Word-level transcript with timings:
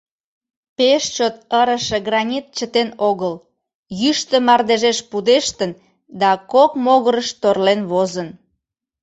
Пеш 0.77 1.03
чот 1.15 1.35
ырыше 1.59 1.97
гранит 2.07 2.45
чытен 2.57 2.89
огыл: 3.09 3.33
йӱштӧ 3.99 4.37
мардежеш 4.47 4.99
пудештын 5.09 5.71
да 6.21 6.29
кок 6.51 6.71
могырыш 6.85 7.29
торлен 7.41 7.81
возын. 7.91 8.29